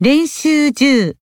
[0.00, 1.16] 練習10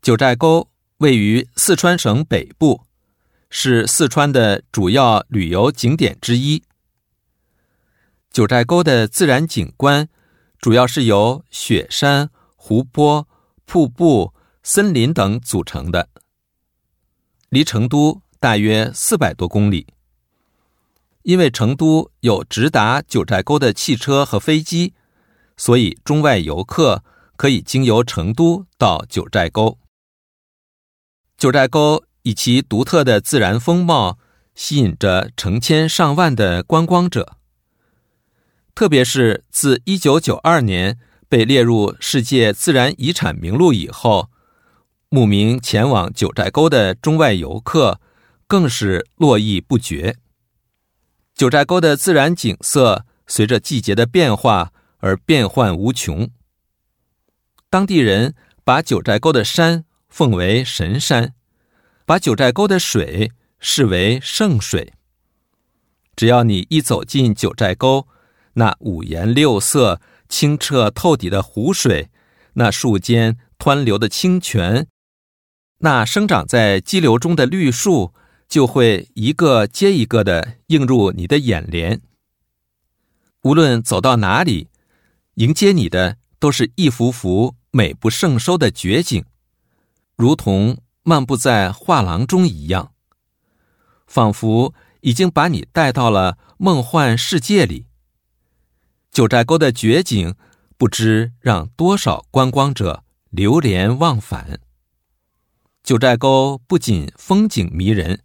[0.00, 2.84] 九寨沟位于四川省北部，
[3.50, 6.62] 是四川的主要旅游景点之一。
[8.30, 10.08] 九寨沟的自然景观
[10.60, 13.26] 主要是由雪山、湖泊、
[13.64, 14.32] 瀑布、
[14.62, 16.08] 森林等组成的，
[17.48, 19.88] 离成都大约四百多公里。
[21.22, 24.94] 因为成都有直达九寨沟的汽车和飞机，
[25.58, 27.04] 所以中外游客
[27.36, 29.78] 可以经由成都到九寨沟。
[31.36, 34.18] 九寨沟以其独特的自然风貌，
[34.54, 37.36] 吸引着成千上万的观光者。
[38.74, 40.98] 特别是自一九九二年
[41.28, 44.30] 被列入世界自然遗产名录以后，
[45.08, 48.00] 慕名前往九寨沟的中外游客
[48.46, 50.16] 更是络绎不绝。
[51.34, 56.30] 九寨沟的自然景色随着季节的变化而变幻无穷。
[57.70, 58.34] 当地人
[58.64, 61.34] 把九寨沟的山奉为神山，
[62.04, 64.92] 把九寨沟的水视为圣水。
[66.14, 68.06] 只要你一走进九寨沟，
[68.54, 72.10] 那五颜六色、清澈透底的湖水，
[72.54, 74.86] 那树间湍流的清泉，
[75.78, 78.14] 那生长在激流中的绿树。
[78.48, 82.00] 就会一个接一个的映入你的眼帘。
[83.42, 84.68] 无论走到哪里，
[85.38, 89.24] 迎接你的都是一幅幅美不胜收的绝景，
[90.16, 92.92] 如同漫步在画廊中一样，
[94.08, 97.86] 仿佛已经把你带到了梦幻世界里。
[99.12, 100.34] 九寨沟的绝景，
[100.76, 104.58] 不知让多少观光者流连忘返。
[105.84, 108.24] 九寨沟不仅风景迷人。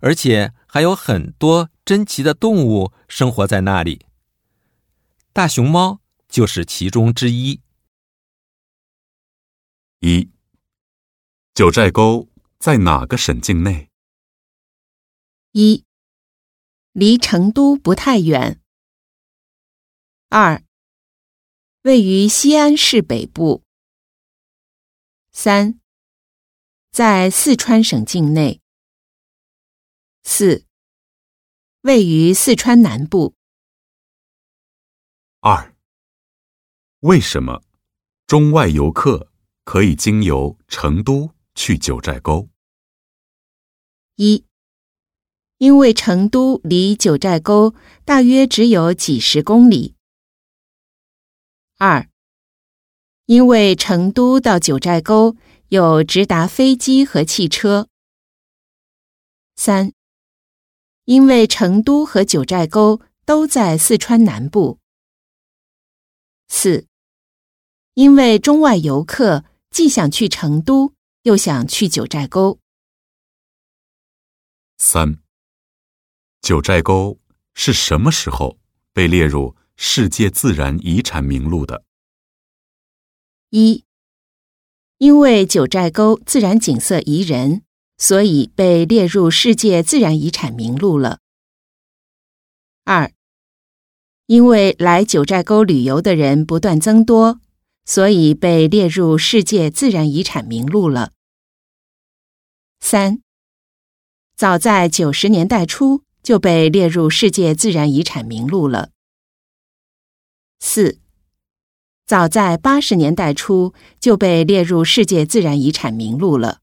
[0.00, 4.04] 而且还有很多珍奇的动物生活在那里，
[5.32, 6.00] 大熊猫
[6.34, 7.60] 就是其中之一。
[10.00, 10.28] 一，
[11.54, 13.88] 九寨沟在哪个省境内？
[15.52, 15.84] 一，
[16.90, 18.60] 离成都不太远。
[20.28, 20.64] 二，
[21.82, 23.62] 位于西安市北部。
[25.30, 25.78] 三，
[26.90, 28.60] 在四川省境内。
[30.24, 30.66] 四，
[31.82, 33.36] 位于四川南部。
[35.38, 35.73] 二，
[37.04, 37.62] 为什么
[38.26, 39.30] 中外游客
[39.62, 42.48] 可以经由成都去九寨沟？
[44.16, 44.46] 一，
[45.58, 47.74] 因为成都离九寨沟
[48.06, 49.96] 大约只有几十公里。
[51.76, 52.08] 二，
[53.26, 55.36] 因为成都到九寨沟
[55.68, 57.88] 有直达飞机和汽车。
[59.56, 59.92] 三。
[61.04, 64.78] 因为成都和九寨沟都在四川南部。
[66.48, 66.86] 四，
[67.94, 72.58] 因为中外游客既想去成都，又想去九寨沟。
[74.76, 75.18] 三，
[76.40, 77.18] 九寨沟
[77.54, 78.58] 是什么时候
[78.92, 81.84] 被列入世界自然遗产名录的？
[83.50, 83.84] 一，
[84.98, 87.62] 因为九寨沟自然景色宜人。
[87.96, 91.20] 所以被列入世界自然遗产名录了。
[92.82, 93.12] 二，
[94.26, 97.40] 因为来九寨沟旅游的人不断增多，
[97.84, 101.12] 所以被列入世界自然遗产名录了。
[102.80, 103.22] 三，
[104.34, 108.90] 早在九十年代初就被列入世界自然遗产名录了。
[110.60, 110.98] 四，
[112.06, 116.60] 早在八十年代初就被列入世界自然遗产名录了。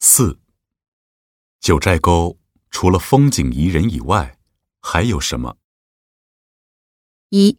[0.00, 0.38] 四，
[1.60, 2.38] 九寨沟
[2.70, 4.38] 除了风景宜人以外，
[4.80, 5.56] 还有什么？
[7.30, 7.58] 一，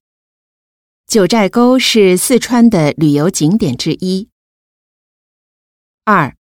[1.10, 4.30] 九寨沟是四川的旅游景点之一。
[6.04, 6.38] 二，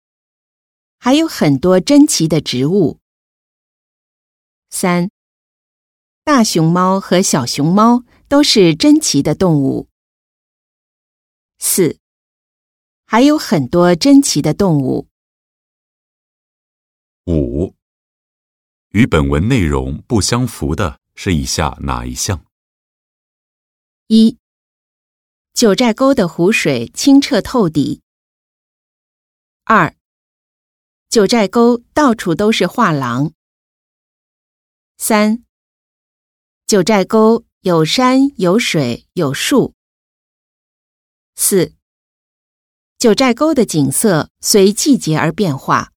[0.97, 2.99] 还有很多珍奇的植物。
[4.71, 5.11] 三，
[6.23, 9.87] 大熊猫和小熊猫都是珍奇的动物。
[11.59, 11.99] 四，
[13.05, 15.07] 还有很多珍奇的动物。
[17.28, 17.75] 五，
[18.90, 22.43] 与本文内容不相符的是以下哪一项？
[24.07, 24.40] 一，
[25.55, 28.02] 九寨沟的湖水清澈透底。
[29.63, 29.96] 二，
[31.07, 33.31] 九寨沟到处都是画廊。
[34.97, 35.46] 三，
[36.67, 39.73] 九寨沟有山有水有树。
[41.35, 41.72] 四，
[42.97, 45.93] 九寨沟的景色随季节而变化。